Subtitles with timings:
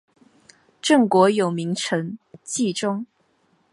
[0.81, 3.05] 郑国有名臣祭仲。